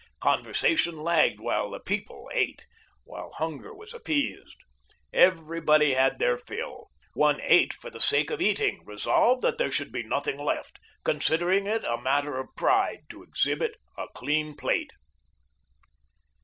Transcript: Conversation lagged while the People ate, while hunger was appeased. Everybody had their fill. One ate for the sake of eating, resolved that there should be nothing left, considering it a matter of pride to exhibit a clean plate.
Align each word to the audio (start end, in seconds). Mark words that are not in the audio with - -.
Conversation 0.19 0.97
lagged 0.97 1.39
while 1.39 1.69
the 1.69 1.79
People 1.79 2.27
ate, 2.33 2.65
while 3.03 3.29
hunger 3.33 3.71
was 3.71 3.93
appeased. 3.93 4.55
Everybody 5.13 5.93
had 5.93 6.17
their 6.17 6.39
fill. 6.39 6.87
One 7.13 7.39
ate 7.43 7.71
for 7.71 7.91
the 7.91 7.99
sake 7.99 8.31
of 8.31 8.41
eating, 8.41 8.81
resolved 8.83 9.43
that 9.43 9.59
there 9.59 9.69
should 9.69 9.91
be 9.91 10.01
nothing 10.01 10.39
left, 10.39 10.79
considering 11.03 11.67
it 11.67 11.83
a 11.85 12.01
matter 12.01 12.39
of 12.39 12.49
pride 12.57 13.01
to 13.11 13.21
exhibit 13.21 13.75
a 13.95 14.07
clean 14.15 14.55
plate. 14.55 14.93